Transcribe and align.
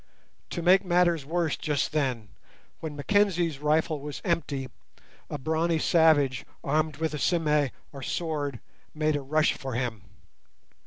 To 0.49 0.63
make 0.63 0.83
matters 0.83 1.27
worse 1.27 1.55
just 1.55 1.91
then, 1.91 2.29
when 2.79 2.95
Mackenzie's 2.95 3.59
rifle 3.59 3.99
was 3.99 4.19
empty, 4.25 4.67
a 5.29 5.37
brawny 5.37 5.77
savage 5.77 6.43
armed 6.63 6.97
with 6.97 7.13
a 7.13 7.19
"sime", 7.19 7.69
or 7.93 8.01
sword, 8.01 8.59
made 8.95 9.15
a 9.15 9.21
rush 9.21 9.53
for 9.53 9.73
him. 9.75 10.01